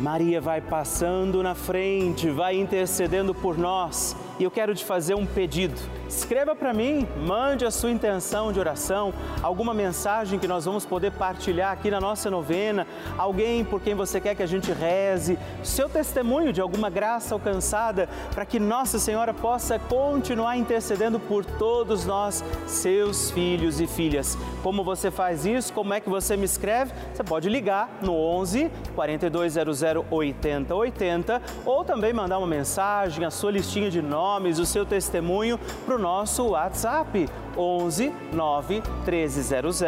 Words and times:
Maria 0.00 0.40
vai 0.40 0.60
passando 0.60 1.42
na 1.42 1.54
frente, 1.54 2.30
vai 2.30 2.58
intercedendo 2.58 3.34
por 3.34 3.58
nós. 3.58 4.16
E 4.38 4.44
eu 4.44 4.50
quero 4.50 4.74
te 4.74 4.84
fazer 4.84 5.14
um 5.14 5.26
pedido 5.26 5.80
Escreva 6.14 6.54
para 6.54 6.74
mim, 6.74 7.08
mande 7.26 7.64
a 7.64 7.70
sua 7.70 7.90
intenção 7.90 8.52
de 8.52 8.60
oração, 8.60 9.14
alguma 9.42 9.72
mensagem 9.72 10.38
que 10.38 10.46
nós 10.46 10.66
vamos 10.66 10.84
poder 10.84 11.10
partilhar 11.12 11.72
aqui 11.72 11.90
na 11.90 12.02
nossa 12.02 12.30
novena, 12.30 12.86
alguém 13.16 13.64
por 13.64 13.80
quem 13.80 13.94
você 13.94 14.20
quer 14.20 14.34
que 14.34 14.42
a 14.42 14.46
gente 14.46 14.70
reze, 14.72 15.38
seu 15.64 15.88
testemunho 15.88 16.52
de 16.52 16.60
alguma 16.60 16.90
graça 16.90 17.34
alcançada, 17.34 18.10
para 18.34 18.44
que 18.44 18.60
Nossa 18.60 18.98
Senhora 18.98 19.32
possa 19.32 19.78
continuar 19.78 20.58
intercedendo 20.58 21.18
por 21.18 21.46
todos 21.46 22.04
nós, 22.04 22.44
seus 22.66 23.30
filhos 23.30 23.80
e 23.80 23.86
filhas. 23.86 24.36
Como 24.62 24.84
você 24.84 25.10
faz 25.10 25.46
isso? 25.46 25.72
Como 25.72 25.94
é 25.94 26.00
que 26.00 26.10
você 26.10 26.36
me 26.36 26.44
escreve? 26.44 26.92
Você 27.14 27.24
pode 27.24 27.48
ligar 27.48 27.88
no 28.02 28.14
11 28.14 28.70
4200 28.94 29.82
8080 30.10 31.42
ou 31.64 31.82
também 31.84 32.12
mandar 32.12 32.36
uma 32.36 32.46
mensagem, 32.46 33.24
a 33.24 33.30
sua 33.30 33.50
listinha 33.50 33.90
de 33.90 34.02
nomes, 34.02 34.58
o 34.58 34.66
seu 34.66 34.84
testemunho 34.84 35.58
para 35.86 35.96
o 35.96 36.01
nosso 36.02 36.48
WhatsApp 36.48 37.28
11 37.56 38.12
9 38.32 38.82
1300 39.06 39.80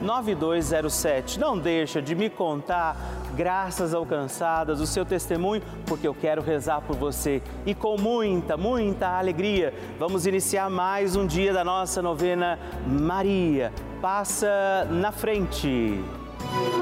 9207. 0.00 1.38
Não 1.38 1.56
deixa 1.56 2.00
de 2.02 2.14
me 2.14 2.28
contar 2.28 2.96
graças 3.36 3.94
alcançadas, 3.94 4.80
o 4.80 4.86
seu 4.86 5.04
testemunho, 5.04 5.62
porque 5.86 6.08
eu 6.08 6.14
quero 6.14 6.42
rezar 6.42 6.80
por 6.80 6.96
você. 6.96 7.40
E 7.64 7.74
com 7.74 7.96
muita, 7.96 8.56
muita 8.56 9.16
alegria, 9.18 9.72
vamos 9.98 10.26
iniciar 10.26 10.68
mais 10.68 11.14
um 11.14 11.26
dia 11.26 11.52
da 11.52 11.62
nossa 11.62 12.02
novena 12.02 12.58
Maria. 12.86 13.72
Passa 14.00 14.88
na 14.90 15.12
frente. 15.12 16.02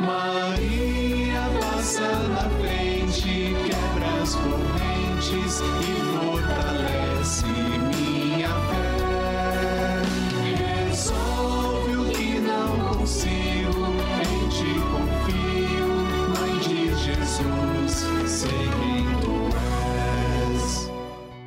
Maria 0.01 1.41
passa 1.61 2.01
na 2.29 2.49
frente, 2.61 3.55
quebra 3.65 4.23
as 4.23 4.35
correntes 4.37 5.61
e 5.61 6.17
fortalece 6.19 7.66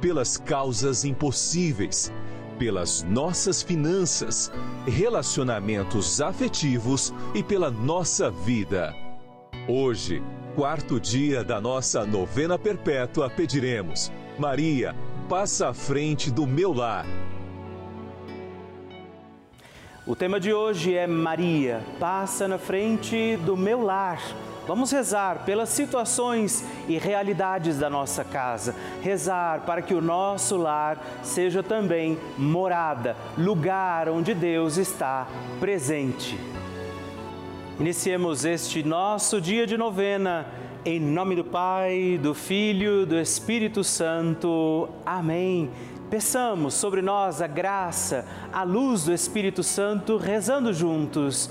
pelas 0.00 0.36
causas 0.36 1.04
impossíveis, 1.04 2.12
pelas 2.58 3.02
nossas 3.02 3.62
finanças, 3.62 4.50
relacionamentos 4.86 6.20
afetivos 6.20 7.12
e 7.34 7.42
pela 7.42 7.70
nossa 7.70 8.30
vida. 8.30 8.94
Hoje, 9.68 10.22
quarto 10.54 10.98
dia 10.98 11.44
da 11.44 11.60
nossa 11.60 12.04
novena 12.04 12.58
perpétua, 12.58 13.30
pediremos: 13.30 14.10
Maria, 14.38 14.94
passa 15.28 15.68
à 15.68 15.74
frente 15.74 16.30
do 16.30 16.46
meu 16.46 16.72
lar. 16.72 17.06
O 20.06 20.16
tema 20.16 20.40
de 20.40 20.54
hoje 20.54 20.94
é 20.94 21.06
Maria, 21.06 21.84
passa 22.00 22.48
na 22.48 22.56
frente 22.56 23.36
do 23.44 23.54
meu 23.54 23.82
lar. 23.82 24.18
Vamos 24.68 24.90
rezar 24.90 25.46
pelas 25.46 25.70
situações 25.70 26.62
e 26.86 26.98
realidades 26.98 27.78
da 27.78 27.88
nossa 27.88 28.22
casa. 28.22 28.74
Rezar 29.00 29.60
para 29.60 29.80
que 29.80 29.94
o 29.94 30.02
nosso 30.02 30.58
lar 30.58 31.02
seja 31.22 31.62
também 31.62 32.18
morada, 32.36 33.16
lugar 33.38 34.10
onde 34.10 34.34
Deus 34.34 34.76
está 34.76 35.26
presente. 35.58 36.38
Iniciemos 37.80 38.44
este 38.44 38.82
nosso 38.82 39.40
dia 39.40 39.66
de 39.66 39.78
novena. 39.78 40.46
Em 40.84 41.00
nome 41.00 41.34
do 41.34 41.44
Pai, 41.44 42.20
do 42.22 42.34
Filho, 42.34 43.06
do 43.06 43.18
Espírito 43.18 43.82
Santo. 43.82 44.86
Amém. 45.06 45.70
Peçamos 46.10 46.74
sobre 46.74 47.00
nós 47.00 47.40
a 47.40 47.46
graça, 47.46 48.26
a 48.52 48.64
luz 48.64 49.04
do 49.04 49.14
Espírito 49.14 49.62
Santo, 49.62 50.18
rezando 50.18 50.74
juntos. 50.74 51.50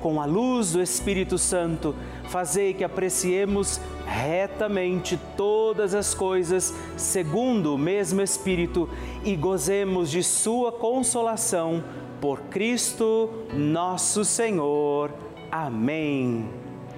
com 0.00 0.20
a 0.20 0.24
luz 0.24 0.72
do 0.72 0.82
Espírito 0.82 1.38
Santo, 1.38 1.94
fazei 2.24 2.74
que 2.74 2.84
apreciemos 2.84 3.80
retamente 4.06 5.18
todas 5.36 5.94
as 5.94 6.14
coisas 6.14 6.74
segundo 6.96 7.74
o 7.74 7.78
mesmo 7.78 8.20
Espírito 8.20 8.88
e 9.24 9.36
gozemos 9.36 10.10
de 10.10 10.22
Sua 10.22 10.72
consolação 10.72 11.82
por 12.20 12.40
Cristo 12.42 13.30
nosso 13.52 14.24
Senhor. 14.24 15.12
Amém. 15.50 16.48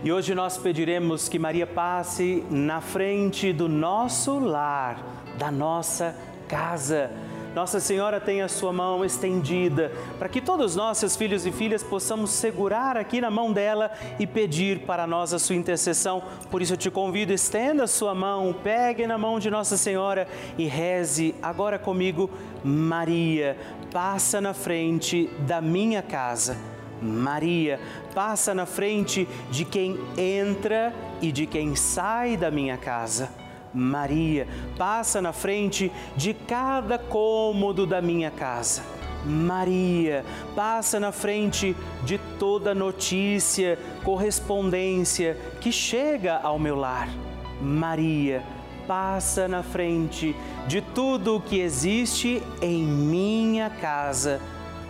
E 0.03 0.11
hoje 0.11 0.35
nós 0.35 0.57
pediremos 0.57 1.29
que 1.29 1.39
Maria 1.39 1.67
passe 1.67 2.43
na 2.51 2.81
frente 2.81 3.53
do 3.53 3.69
nosso 3.69 4.39
lar, 4.39 4.99
da 5.39 5.51
nossa 5.51 6.17
casa 6.49 7.11
nossa 7.55 7.81
Senhora 7.81 8.21
tem 8.21 8.43
a 8.43 8.49
sua 8.49 8.73
mão 8.73 9.05
estendida 9.05 9.91
para 10.19 10.29
que 10.29 10.41
todos 10.41 10.77
nós, 10.77 10.99
seus 10.99 11.17
filhos 11.17 11.45
e 11.45 11.51
filhas, 11.51 11.83
possamos 11.83 12.31
segurar 12.31 12.97
aqui 12.97 13.21
na 13.21 13.31
mão 13.31 13.53
dela 13.53 13.91
e 14.19 14.27
pedir 14.27 14.81
para 14.81 15.07
nós 15.07 15.35
a 15.35 15.39
sua 15.39 15.57
intercessão. 15.57 16.23
Por 16.51 16.63
isso 16.63 16.75
eu 16.75 16.77
te 16.77 16.91
convido, 16.91 17.33
estenda 17.33 17.85
a 17.85 17.89
sua 17.89 18.15
mão, 18.15 18.55
pegue 18.63 19.07
na 19.07 19.19
mão 19.19 19.41
de 19.41 19.51
Nossa 19.51 19.77
Senhora 19.77 20.29
e 20.57 20.67
reze 20.67 21.35
agora 21.43 21.79
comigo, 21.79 22.31
Maria, 22.63 23.57
passa 23.93 24.41
na 24.41 24.55
frente 24.55 25.29
da 25.41 25.61
minha 25.61 26.03
casa. 26.03 26.57
Maria, 27.03 27.81
passa 28.15 28.55
na 28.55 28.67
frente 28.67 29.27
de 29.51 29.65
quem 29.65 29.99
entra 30.17 30.93
e 31.21 31.33
de 31.33 31.47
quem 31.47 31.75
sai 31.75 32.37
da 32.37 32.51
minha 32.51 32.77
casa. 32.77 33.40
Maria 33.73 34.49
passa 34.77 35.23
na 35.23 35.33
frente 35.33 35.93
de 36.17 36.35
cada 36.35 36.99
cômodo 36.99 37.87
da 37.87 38.01
minha 38.03 38.31
casa. 38.31 38.83
Maria, 39.25 40.25
passa 40.55 40.99
na 40.99 41.13
frente 41.13 41.77
de 42.05 42.19
toda 42.39 42.75
notícia, 42.75 43.79
correspondência 44.03 45.37
que 45.61 45.71
chega 45.71 46.39
ao 46.39 46.59
meu 46.59 46.75
lar. 46.75 47.09
Maria, 47.61 48.43
passa 48.87 49.47
na 49.47 49.63
frente 49.63 50.35
de 50.67 50.81
tudo 50.81 51.37
o 51.37 51.41
que 51.41 51.61
existe 51.61 52.43
em 52.63 52.83
minha 52.83 53.69
casa. 53.69 54.41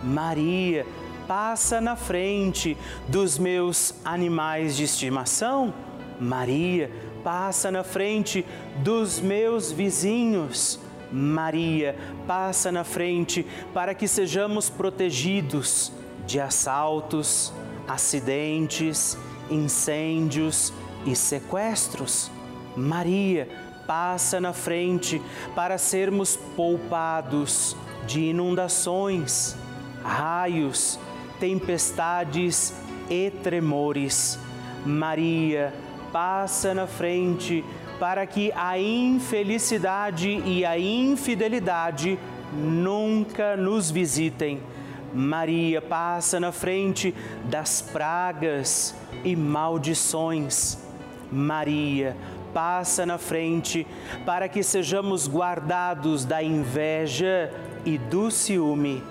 Maria, 0.01 0.85
passa 1.27 1.79
na 1.79 1.95
frente 1.95 2.77
dos 3.07 3.37
meus 3.37 3.93
animais 4.03 4.75
de 4.75 4.85
estimação. 4.85 5.73
Maria, 6.19 6.89
passa 7.23 7.71
na 7.71 7.83
frente 7.83 8.45
dos 8.77 9.19
meus 9.19 9.71
vizinhos. 9.71 10.79
Maria, 11.11 11.95
passa 12.25 12.71
na 12.71 12.83
frente 12.83 13.45
para 13.73 13.93
que 13.93 14.07
sejamos 14.07 14.69
protegidos 14.69 15.91
de 16.25 16.39
assaltos, 16.39 17.53
acidentes, 17.87 19.17
incêndios 19.49 20.73
e 21.05 21.15
sequestros. 21.15 22.31
Maria, 22.75 23.49
passa 23.85 24.39
na 24.39 24.53
frente 24.53 25.21
para 25.53 25.77
sermos 25.77 26.37
poupados 26.55 27.75
de 28.07 28.21
inundações, 28.29 29.55
raios, 30.03 30.97
tempestades 31.39 32.73
e 33.09 33.29
tremores. 33.29 34.39
Maria, 34.85 35.73
passa 36.11 36.73
na 36.73 36.87
frente 36.87 37.63
para 37.99 38.25
que 38.25 38.51
a 38.55 38.79
infelicidade 38.79 40.29
e 40.45 40.65
a 40.65 40.77
infidelidade 40.77 42.17
nunca 42.53 43.55
nos 43.55 43.91
visitem. 43.91 44.59
Maria 45.13 45.81
passa 45.81 46.39
na 46.39 46.51
frente 46.51 47.13
das 47.45 47.81
pragas 47.81 48.95
e 49.23 49.35
maldições. 49.35 50.77
Maria 51.31 52.15
passa 52.53 53.05
na 53.05 53.17
frente 53.17 53.85
para 54.25 54.49
que 54.49 54.63
sejamos 54.63 55.27
guardados 55.27 56.25
da 56.25 56.41
inveja 56.41 57.51
e 57.85 57.97
do 57.97 58.31
ciúme. 58.31 59.03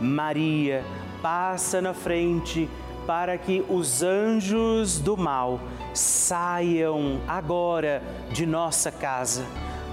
Maria 0.00 0.84
passa 1.22 1.80
na 1.80 1.94
frente 1.94 2.68
para 3.06 3.36
que 3.36 3.64
os 3.68 4.02
anjos 4.02 4.98
do 4.98 5.16
mal 5.16 5.60
saiam 5.92 7.20
agora 7.28 8.02
de 8.32 8.46
nossa 8.46 8.90
casa. 8.90 9.44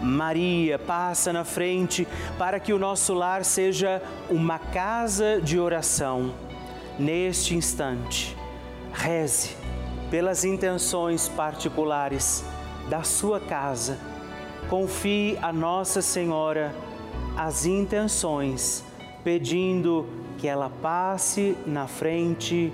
Maria 0.01 0.79
passa 0.79 1.31
na 1.31 1.43
frente 1.43 2.07
para 2.37 2.59
que 2.59 2.73
o 2.73 2.79
nosso 2.79 3.13
lar 3.13 3.45
seja 3.45 4.01
uma 4.29 4.57
casa 4.57 5.39
de 5.41 5.59
oração. 5.59 6.33
Neste 6.97 7.55
instante, 7.55 8.35
reze 8.93 9.55
pelas 10.09 10.43
intenções 10.43 11.29
particulares 11.29 12.43
da 12.89 13.03
sua 13.03 13.39
casa. 13.39 13.97
Confie 14.69 15.37
a 15.41 15.53
Nossa 15.53 16.01
Senhora 16.01 16.73
as 17.37 17.65
intenções, 17.65 18.83
pedindo 19.23 20.07
que 20.37 20.47
ela 20.47 20.69
passe 20.81 21.55
na 21.65 21.87
frente 21.87 22.73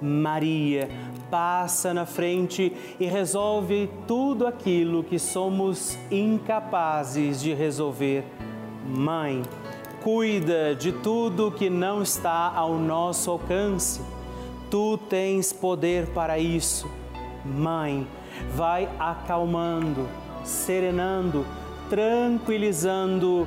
Maria 0.00 0.88
passa 1.30 1.92
na 1.92 2.06
frente 2.06 2.72
e 3.00 3.06
resolve 3.06 3.90
tudo 4.06 4.46
aquilo 4.46 5.02
que 5.02 5.18
somos 5.18 5.98
incapazes 6.10 7.40
de 7.40 7.52
resolver. 7.52 8.24
Mãe, 8.86 9.42
cuida 10.02 10.74
de 10.74 10.92
tudo 10.92 11.50
que 11.50 11.68
não 11.68 12.02
está 12.02 12.52
ao 12.54 12.74
nosso 12.74 13.30
alcance. 13.30 14.00
Tu 14.70 14.98
tens 15.08 15.52
poder 15.52 16.06
para 16.08 16.38
isso. 16.38 16.88
Mãe, 17.44 18.06
vai 18.54 18.88
acalmando, 18.98 20.08
serenando, 20.44 21.44
tranquilizando 21.88 23.46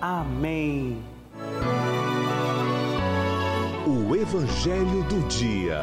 Amém. 0.00 1.02
O 3.86 4.14
Evangelho 4.14 5.02
do 5.04 5.26
Dia. 5.28 5.82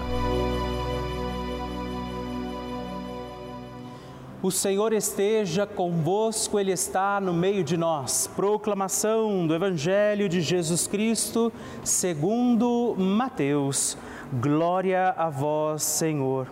O 4.43 4.49
Senhor 4.49 4.91
esteja 4.91 5.67
convosco, 5.67 6.59
Ele 6.59 6.71
está 6.71 7.21
no 7.21 7.31
meio 7.31 7.63
de 7.63 7.77
nós. 7.77 8.25
Proclamação 8.35 9.45
do 9.45 9.53
Evangelho 9.53 10.27
de 10.27 10.41
Jesus 10.41 10.87
Cristo, 10.87 11.53
segundo 11.83 12.95
Mateus. 12.97 13.95
Glória 14.33 15.13
a 15.15 15.29
vós, 15.29 15.83
Senhor. 15.83 16.47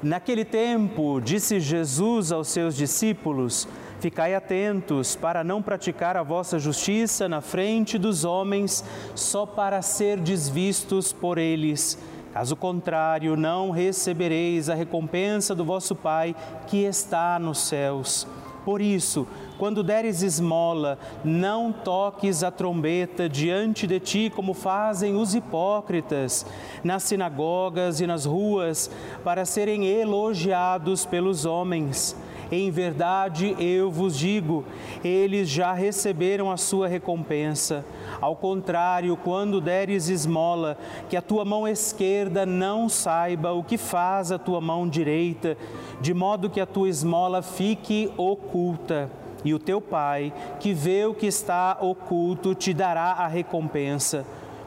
Naquele 0.00 0.44
tempo, 0.44 1.20
disse 1.20 1.58
Jesus 1.58 2.30
aos 2.30 2.48
seus 2.48 2.76
discípulos: 2.76 3.66
Ficai 4.04 4.34
atentos 4.34 5.16
para 5.16 5.42
não 5.42 5.62
praticar 5.62 6.14
a 6.14 6.22
vossa 6.22 6.58
justiça 6.58 7.26
na 7.26 7.40
frente 7.40 7.96
dos 7.96 8.22
homens, 8.22 8.84
só 9.14 9.46
para 9.46 9.80
ser 9.80 10.20
desvistos 10.20 11.10
por 11.10 11.38
eles. 11.38 11.98
Caso 12.30 12.54
contrário, 12.54 13.34
não 13.34 13.70
recebereis 13.70 14.68
a 14.68 14.74
recompensa 14.74 15.54
do 15.54 15.64
vosso 15.64 15.94
Pai 15.94 16.36
que 16.66 16.84
está 16.84 17.38
nos 17.38 17.60
céus. 17.60 18.26
Por 18.62 18.82
isso, 18.82 19.26
quando 19.56 19.82
deres 19.82 20.20
esmola, 20.20 20.98
não 21.24 21.72
toques 21.72 22.44
a 22.44 22.50
trombeta 22.50 23.26
diante 23.26 23.86
de 23.86 23.98
ti, 24.00 24.32
como 24.36 24.52
fazem 24.52 25.16
os 25.16 25.34
hipócritas, 25.34 26.44
nas 26.82 27.04
sinagogas 27.04 28.02
e 28.02 28.06
nas 28.06 28.26
ruas, 28.26 28.90
para 29.24 29.46
serem 29.46 29.86
elogiados 29.86 31.06
pelos 31.06 31.46
homens. 31.46 32.14
Em 32.50 32.70
verdade 32.70 33.56
eu 33.58 33.90
vos 33.90 34.18
digo, 34.18 34.64
eles 35.02 35.48
já 35.48 35.72
receberam 35.72 36.50
a 36.50 36.56
sua 36.56 36.86
recompensa. 36.88 37.84
Ao 38.20 38.36
contrário, 38.36 39.16
quando 39.16 39.60
deres 39.60 40.08
esmola, 40.08 40.76
que 41.08 41.16
a 41.16 41.22
tua 41.22 41.44
mão 41.44 41.66
esquerda 41.66 42.44
não 42.44 42.88
saiba 42.88 43.52
o 43.52 43.64
que 43.64 43.78
faz 43.78 44.30
a 44.30 44.38
tua 44.38 44.60
mão 44.60 44.88
direita, 44.88 45.56
de 46.00 46.12
modo 46.12 46.50
que 46.50 46.60
a 46.60 46.66
tua 46.66 46.88
esmola 46.88 47.42
fique 47.42 48.10
oculta. 48.16 49.10
E 49.44 49.52
o 49.52 49.58
teu 49.58 49.80
pai, 49.80 50.32
que 50.58 50.72
vê 50.72 51.04
o 51.04 51.12
que 51.12 51.26
está 51.26 51.76
oculto, 51.80 52.54
te 52.54 52.72
dará 52.72 53.12
a 53.12 53.26
recompensa 53.26 54.24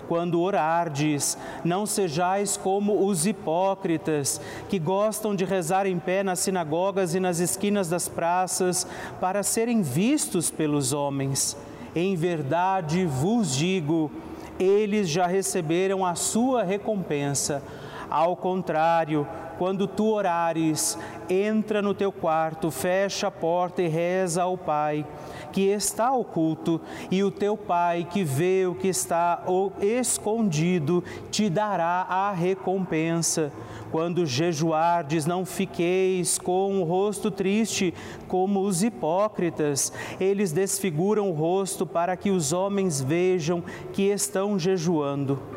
quando 0.08 0.42
orardes, 0.42 1.38
não 1.64 1.86
sejais 1.86 2.58
como 2.58 3.06
os 3.06 3.26
hipócritas, 3.26 4.42
que 4.70 4.80
gostam 4.80 5.36
de 5.36 5.46
rezar 5.46 5.86
em 5.86 6.00
pé 6.00 6.24
nas 6.24 6.40
sinagogas 6.40 7.14
e 7.16 7.20
nas 7.20 7.40
esquinas 7.40 7.90
das 7.90 8.08
praças, 8.08 8.88
para 9.20 9.44
serem 9.44 9.82
vistos 9.82 10.50
pelos 10.50 10.94
homens. 10.94 11.58
Em 11.96 12.16
verdade 12.16 13.06
vos 13.06 13.56
digo, 13.56 14.12
eles 14.60 15.10
já 15.10 15.28
receberam 15.28 16.06
a 16.06 16.16
sua 16.16 16.64
recompensa. 16.64 17.62
Ao 18.10 18.36
contrário, 18.36 19.28
quando 19.58 19.88
tu 19.88 20.12
orares, 20.12 20.98
entra 21.30 21.82
no 21.82 21.94
teu 21.94 22.12
quarto, 22.12 22.72
fecha 22.72 23.28
a 23.28 23.32
porta 23.32 23.82
e 23.82 23.88
reza 23.88 24.44
ao 24.44 24.58
Pai, 24.58 25.06
que 25.52 25.62
está 25.62 26.12
oculto, 26.12 26.80
e 27.10 27.24
o 27.24 27.32
teu 27.32 27.58
Pai, 27.58 28.08
que 28.10 28.24
vê 28.24 28.66
o 28.68 28.76
que 28.76 28.88
está 28.88 29.44
escondido, 29.82 31.04
te 31.32 31.50
dará 31.50 32.06
a 32.10 32.32
recompensa. 32.32 33.52
Quando 33.92 34.26
jejuardes, 34.26 35.26
não 35.26 35.46
fiqueis 35.46 36.38
com 36.38 36.82
o 36.82 36.84
rosto 36.84 37.32
triste, 37.32 37.94
como 38.28 38.62
os 38.62 38.84
hipócritas. 38.84 39.94
Eles 40.20 40.52
desfiguram 40.52 41.30
o 41.30 41.34
rosto 41.34 41.86
para 41.86 42.18
que 42.18 42.30
os 42.30 42.52
homens 42.52 43.02
vejam 43.02 43.64
que 43.94 44.04
estão 44.04 44.60
jejuando. 44.60 45.57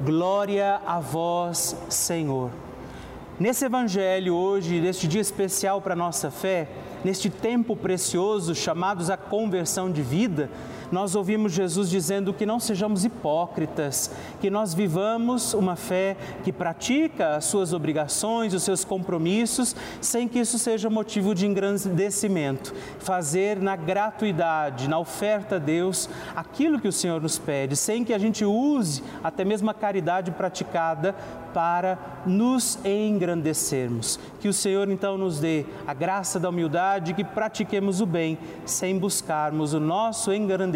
Glória 0.00 0.82
a 0.86 1.00
vós, 1.00 1.74
Senhor. 1.88 2.50
Nesse 3.40 3.64
evangelho 3.64 4.34
hoje, 4.34 4.78
neste 4.78 5.08
dia 5.08 5.22
especial 5.22 5.80
para 5.80 5.94
a 5.94 5.96
nossa 5.96 6.30
fé, 6.30 6.68
neste 7.02 7.30
tempo 7.30 7.74
precioso 7.74 8.54
chamados 8.54 9.08
a 9.08 9.16
conversão 9.16 9.90
de 9.90 10.02
vida, 10.02 10.50
nós 10.90 11.14
ouvimos 11.14 11.52
Jesus 11.52 11.90
dizendo 11.90 12.32
que 12.32 12.46
não 12.46 12.60
sejamos 12.60 13.04
hipócritas, 13.04 14.10
que 14.40 14.50
nós 14.50 14.74
vivamos 14.74 15.54
uma 15.54 15.76
fé 15.76 16.16
que 16.44 16.52
pratica 16.52 17.36
as 17.36 17.44
suas 17.44 17.72
obrigações, 17.72 18.54
os 18.54 18.62
seus 18.62 18.84
compromissos, 18.84 19.74
sem 20.00 20.28
que 20.28 20.38
isso 20.38 20.58
seja 20.58 20.88
motivo 20.88 21.34
de 21.34 21.46
engrandecimento. 21.46 22.74
Fazer 22.98 23.56
na 23.56 23.76
gratuidade, 23.76 24.88
na 24.88 24.98
oferta 24.98 25.56
a 25.56 25.58
Deus, 25.58 26.08
aquilo 26.34 26.80
que 26.80 26.88
o 26.88 26.92
Senhor 26.92 27.20
nos 27.20 27.38
pede, 27.38 27.76
sem 27.76 28.04
que 28.04 28.14
a 28.14 28.18
gente 28.18 28.44
use 28.44 29.02
até 29.22 29.44
mesmo 29.44 29.70
a 29.70 29.74
caridade 29.74 30.30
praticada 30.30 31.14
para 31.52 31.98
nos 32.26 32.78
engrandecermos. 32.84 34.20
Que 34.40 34.48
o 34.48 34.52
Senhor 34.52 34.90
então 34.90 35.16
nos 35.16 35.40
dê 35.40 35.64
a 35.86 35.94
graça 35.94 36.38
da 36.38 36.50
humildade, 36.50 37.14
que 37.14 37.24
pratiquemos 37.24 38.02
o 38.02 38.06
bem 38.06 38.38
sem 38.66 38.98
buscarmos 38.98 39.72
o 39.72 39.80
nosso 39.80 40.32
engrandecimento. 40.34 40.75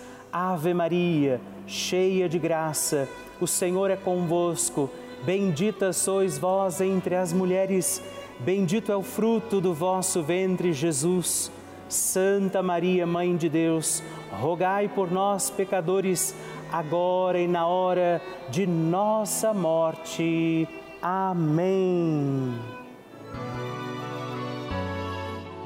Ave 0.31 0.73
Maria, 0.73 1.41
cheia 1.67 2.29
de 2.29 2.39
graça, 2.39 3.07
o 3.39 3.47
Senhor 3.47 3.91
é 3.91 3.95
convosco. 3.95 4.89
Bendita 5.23 5.93
sois 5.93 6.37
vós 6.37 6.81
entre 6.81 7.15
as 7.15 7.33
mulheres, 7.33 8.01
bendito 8.39 8.91
é 8.91 8.95
o 8.95 9.03
fruto 9.03 9.59
do 9.59 9.73
vosso 9.73 10.23
ventre, 10.23 10.73
Jesus. 10.73 11.51
Santa 11.89 12.63
Maria, 12.63 13.05
Mãe 13.05 13.35
de 13.35 13.49
Deus, 13.49 14.01
rogai 14.31 14.87
por 14.87 15.11
nós, 15.11 15.49
pecadores, 15.49 16.33
agora 16.71 17.37
e 17.37 17.47
na 17.47 17.67
hora 17.67 18.21
de 18.49 18.65
nossa 18.65 19.53
morte. 19.53 20.67
Amém. 21.01 22.55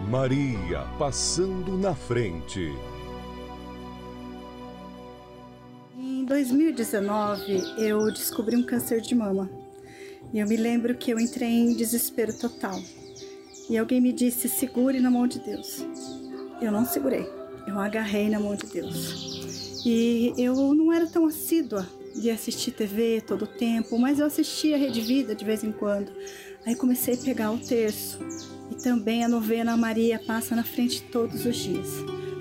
Maria 0.09 0.85
passando 0.97 1.77
na 1.77 1.93
frente. 1.93 2.73
Em 6.25 6.27
2019, 6.27 7.75
eu 7.77 8.11
descobri 8.11 8.55
um 8.55 8.63
câncer 8.63 8.99
de 8.99 9.13
mama. 9.13 9.47
E 10.33 10.39
eu 10.39 10.47
me 10.47 10.57
lembro 10.57 10.95
que 10.95 11.11
eu 11.11 11.19
entrei 11.19 11.51
em 11.51 11.75
desespero 11.75 12.35
total. 12.35 12.81
E 13.69 13.77
alguém 13.77 14.01
me 14.01 14.11
disse: 14.11 14.49
segure 14.49 14.99
na 14.99 15.11
mão 15.11 15.27
de 15.27 15.37
Deus. 15.37 15.85
Eu 16.59 16.71
não 16.71 16.83
segurei. 16.83 17.29
eu 17.67 17.77
agarrei 17.77 18.27
na 18.27 18.39
mão 18.39 18.55
de 18.55 18.65
Deus. 18.65 19.85
E 19.85 20.33
eu 20.35 20.73
não 20.73 20.91
era 20.91 21.05
tão 21.05 21.27
assídua 21.27 21.87
de 22.15 22.31
assistir 22.31 22.71
TV 22.71 23.21
todo 23.21 23.43
o 23.43 23.47
tempo, 23.47 23.95
mas 23.99 24.17
eu 24.17 24.25
assistia 24.25 24.79
Rede 24.79 25.01
Vida 25.01 25.35
de 25.35 25.45
vez 25.45 25.63
em 25.63 25.71
quando. 25.71 26.11
Aí 26.65 26.75
comecei 26.75 27.13
a 27.13 27.17
pegar 27.17 27.51
o 27.51 27.59
terço 27.59 28.17
e 28.71 28.81
também 28.81 29.23
a 29.23 29.29
novena 29.29 29.77
Maria 29.77 30.17
passa 30.17 30.55
na 30.55 30.63
frente 30.63 31.03
todos 31.03 31.45
os 31.45 31.55
dias. 31.55 31.87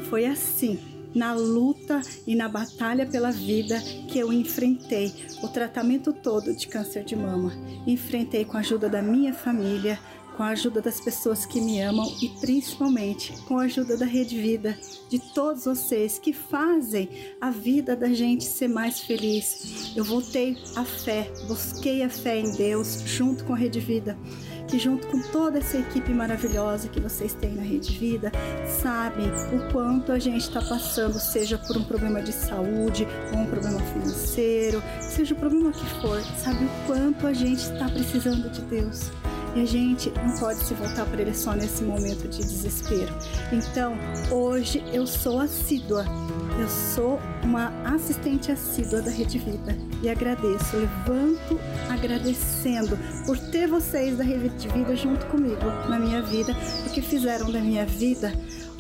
Foi 0.09 0.25
assim, 0.25 0.94
na 1.15 1.33
luta 1.33 2.01
e 2.27 2.35
na 2.35 2.49
batalha 2.49 3.07
pela 3.07 3.31
vida 3.31 3.81
que 4.09 4.19
eu 4.19 4.33
enfrentei 4.33 5.13
o 5.43 5.49
tratamento 5.49 6.13
todo 6.13 6.55
de 6.55 6.67
câncer 6.67 7.05
de 7.05 7.15
mama. 7.15 7.53
Enfrentei 7.87 8.45
com 8.45 8.57
a 8.57 8.61
ajuda 8.61 8.89
da 8.89 9.01
minha 9.01 9.33
família, 9.33 9.99
com 10.37 10.43
a 10.43 10.49
ajuda 10.49 10.83
das 10.83 11.01
pessoas 11.01 11.47
que 11.47 11.61
me 11.61 11.81
amam 11.81 12.13
e 12.21 12.29
principalmente 12.41 13.33
com 13.43 13.59
a 13.59 13.65
ajuda 13.65 13.97
da 13.97 14.05
Rede 14.05 14.37
Vida, 14.41 14.77
de 15.09 15.21
todos 15.33 15.65
vocês 15.65 16.19
que 16.19 16.33
fazem 16.33 17.09
a 17.41 17.51
vida 17.51 17.95
da 17.95 18.09
gente 18.09 18.45
ser 18.45 18.69
mais 18.69 19.01
feliz. 19.01 19.93
Eu 19.97 20.05
voltei 20.05 20.59
à 20.75 20.85
fé, 20.85 21.31
busquei 21.47 22.03
a 22.03 22.11
fé 22.11 22.41
em 22.41 22.53
Deus 22.57 23.03
junto 23.07 23.45
com 23.45 23.53
a 23.53 23.57
Rede 23.57 23.79
Vida 23.79 24.19
que 24.67 24.79
junto 24.79 25.07
com 25.09 25.21
toda 25.31 25.59
essa 25.59 25.79
equipe 25.79 26.13
maravilhosa 26.13 26.89
que 26.89 27.01
vocês 27.01 27.35
têm 27.35 27.55
na 27.55 27.63
Rede 27.63 27.99
Vida, 27.99 28.33
sabem 28.81 29.27
o 29.53 29.73
quanto 29.73 30.13
a 30.13 30.19
gente 30.19 30.43
está 30.43 30.61
passando, 30.61 31.19
seja 31.19 31.59
por 31.59 31.77
um 31.77 31.85
problema 31.85 32.23
de 32.23 32.33
saúde 32.33 33.07
ou 33.33 33.41
um 33.41 33.47
problema 33.47 33.81
financeiro, 33.81 34.83
seja 35.01 35.35
o 35.35 35.37
problema 35.37 35.73
que 35.73 35.87
for, 36.01 36.21
sabe 36.37 36.65
o 36.65 36.87
quanto 36.87 37.27
a 37.27 37.33
gente 37.33 37.61
está 37.61 37.89
precisando 37.89 38.51
de 38.51 38.61
Deus. 38.63 39.11
E 39.55 39.63
a 39.63 39.67
gente 39.67 40.11
não 40.11 40.37
pode 40.37 40.59
se 40.65 40.75
voltar 40.75 41.07
para 41.07 41.23
ele 41.23 41.33
só 41.33 41.53
nesse 41.53 41.85
momento 41.85 42.29
de 42.29 42.39
desespero. 42.39 43.15
Então, 43.53 43.97
hoje 44.33 44.83
eu 44.93 45.07
sou 45.07 45.39
assídua. 45.39 46.05
Eu 46.57 46.69
sou 46.69 47.19
uma 47.43 47.73
assistente 47.85 48.53
assídua 48.53 49.03
da 49.03 49.11
Rede 49.11 49.39
Vida 49.39 49.77
e 50.01 50.09
agradeço, 50.09 50.77
levanto 50.77 51.59
agradecendo 51.91 52.97
por 53.27 53.37
ter 53.51 53.67
vocês 53.67 54.17
da 54.17 54.23
Rede 54.23 54.69
Vida 54.69 54.95
junto 54.95 55.27
comigo 55.27 55.65
na 55.89 55.99
minha 55.99 56.23
vida, 56.23 56.55
porque 56.85 57.03
fizeram 57.03 57.51
da 57.51 57.59
minha 57.59 57.85
vida 57.85 58.33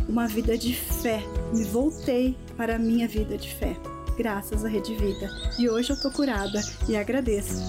uma 0.09 0.29
vida 0.29 0.57
de 0.57 0.73
fé. 0.73 1.21
Me 1.53 1.65
voltei 1.65 2.37
para 2.57 2.77
a 2.77 2.79
minha 2.79 3.09
vida 3.09 3.37
de 3.37 3.53
fé, 3.53 3.77
graças 4.17 4.65
à 4.65 4.69
Rede 4.69 4.95
Vida. 4.95 5.29
E 5.59 5.69
hoje 5.69 5.91
eu 5.91 6.01
tô 6.01 6.13
curada 6.13 6.61
e 6.89 6.97
agradeço. 6.97 7.61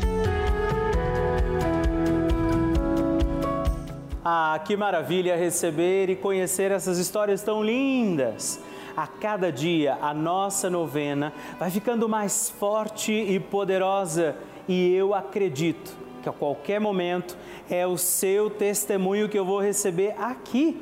Ah, 4.24 4.62
que 4.64 4.78
maravilha 4.78 5.36
receber 5.36 6.12
e 6.12 6.16
conhecer 6.16 6.70
essas 6.70 7.00
histórias 7.00 7.42
tão 7.42 7.64
lindas! 7.64 8.60
A 8.96 9.08
cada 9.08 9.52
dia 9.52 9.98
a 10.02 10.14
nossa 10.14 10.70
novena 10.70 11.34
vai 11.60 11.70
ficando 11.70 12.08
mais 12.08 12.50
forte 12.50 13.12
e 13.12 13.40
poderosa 13.40 14.38
e 14.68 14.94
eu 14.94 15.14
acredito 15.14 15.96
que 16.24 16.30
a 16.30 16.32
qualquer 16.34 16.80
momento 16.80 17.38
é 17.70 17.86
o 17.86 17.98
seu 17.98 18.50
testemunho 18.50 19.30
que 19.30 19.38
eu 19.38 19.46
vou 19.46 19.60
receber 19.60 20.16
aqui, 20.18 20.82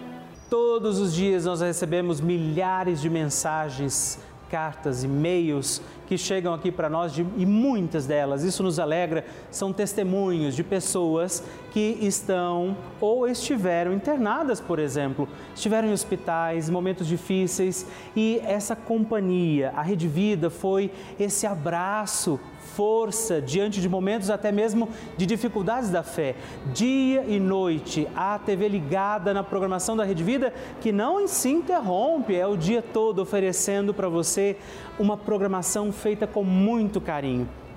Todos 0.51 0.99
os 0.99 1.13
dias 1.13 1.45
nós 1.45 1.61
recebemos 1.61 2.19
milhares 2.19 2.99
de 2.99 3.09
mensagens 3.09 4.19
cartas, 4.49 5.01
e-mails 5.01 5.81
que 6.11 6.17
chegam 6.17 6.53
aqui 6.53 6.69
para 6.69 6.89
nós 6.89 7.13
de, 7.13 7.25
e 7.37 7.45
muitas 7.45 8.05
delas, 8.05 8.43
isso 8.43 8.61
nos 8.61 8.79
alegra, 8.79 9.23
são 9.49 9.71
testemunhos 9.71 10.57
de 10.57 10.61
pessoas 10.61 11.41
que 11.71 11.99
estão 12.01 12.75
ou 12.99 13.29
estiveram 13.29 13.93
internadas, 13.93 14.59
por 14.59 14.77
exemplo, 14.77 15.25
estiveram 15.55 15.87
em 15.87 15.93
hospitais, 15.93 16.69
momentos 16.69 17.07
difíceis 17.07 17.87
e 18.13 18.41
essa 18.43 18.75
companhia, 18.75 19.71
a 19.73 19.81
Rede 19.81 20.09
Vida 20.09 20.49
foi 20.49 20.91
esse 21.17 21.47
abraço 21.47 22.37
força 22.75 23.41
diante 23.41 23.81
de 23.81 23.89
momentos 23.89 24.29
até 24.29 24.51
mesmo 24.51 24.89
de 25.17 25.25
dificuldades 25.25 25.89
da 25.89 26.03
fé. 26.03 26.35
Dia 26.73 27.23
e 27.27 27.39
noite, 27.39 28.07
a 28.15 28.39
TV 28.39 28.67
ligada 28.67 29.33
na 29.33 29.43
programação 29.43 29.95
da 29.95 30.03
Rede 30.03 30.23
Vida, 30.23 30.53
que 30.79 30.91
não 30.91 31.27
se 31.27 31.49
interrompe, 31.49 32.35
é 32.35 32.47
o 32.47 32.55
dia 32.55 32.81
todo 32.81 33.21
oferecendo 33.21 33.93
para 33.93 34.07
você 34.07 34.57
uma 34.99 35.17
programação 35.17 35.91
feita 36.01 36.25
com 36.25 36.43
muito 36.43 36.99
carinho. 36.99 37.47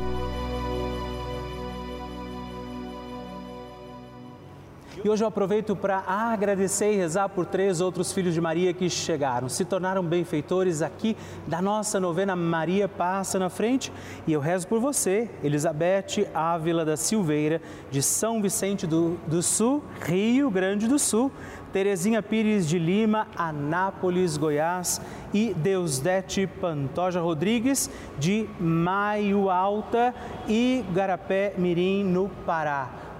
E 5.02 5.08
hoje 5.08 5.24
eu 5.24 5.28
aproveito 5.28 5.74
para 5.74 6.04
agradecer 6.06 6.92
e 6.92 6.96
rezar 6.96 7.30
por 7.30 7.46
três 7.46 7.80
outros 7.80 8.12
filhos 8.12 8.34
de 8.34 8.40
Maria 8.40 8.74
que 8.74 8.90
chegaram, 8.90 9.48
se 9.48 9.64
tornaram 9.64 10.04
benfeitores 10.04 10.82
aqui 10.82 11.16
da 11.46 11.62
nossa 11.62 11.98
novena 11.98 12.36
Maria 12.36 12.86
Passa 12.86 13.38
na 13.38 13.48
Frente. 13.48 13.90
E 14.26 14.32
eu 14.34 14.40
rezo 14.40 14.68
por 14.68 14.78
você, 14.78 15.30
Elizabeth 15.42 16.28
Ávila 16.34 16.84
da 16.84 16.98
Silveira, 16.98 17.62
de 17.90 18.02
São 18.02 18.42
Vicente 18.42 18.86
do, 18.86 19.16
do 19.26 19.42
Sul, 19.42 19.82
Rio 20.02 20.50
Grande 20.50 20.86
do 20.86 20.98
Sul. 20.98 21.32
Terezinha 21.72 22.22
Pires 22.22 22.68
de 22.68 22.78
Lima, 22.78 23.28
Anápolis, 23.36 24.36
Goiás 24.36 25.00
e 25.32 25.54
Deusdete 25.54 26.46
Pantoja 26.46 27.20
Rodrigues 27.20 27.88
de 28.18 28.48
Maio 28.58 29.48
Alta 29.48 30.12
e 30.48 30.84
Garapé 30.92 31.54
Mirim, 31.56 32.02
no 32.04 32.28
Pará. 32.44 32.99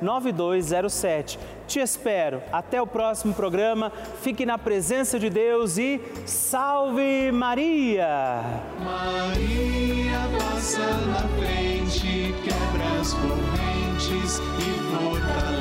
9207. 0.00 1.38
Te 1.66 1.80
espero. 1.80 2.42
Até 2.52 2.80
o 2.80 2.86
próximo 2.86 3.34
programa. 3.34 3.92
Fique 4.22 4.46
na 4.46 4.58
presença 4.58 5.18
de 5.18 5.28
Deus 5.30 5.78
e 5.78 6.00
salve 6.24 7.30
Maria! 7.32 8.42
Maria 8.80 10.18
passa 10.38 10.80
na 10.80 11.28
frente, 11.38 12.34
quebra 12.42 13.00
as 13.00 13.12
correntes 13.14 14.40
e 14.58 14.96
fortalece 14.96 15.57